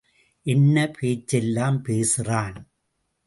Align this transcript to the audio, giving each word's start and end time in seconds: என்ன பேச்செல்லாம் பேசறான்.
என்ன 0.45 0.91
பேச்செல்லாம் 0.99 1.83
பேசறான். 1.85 2.57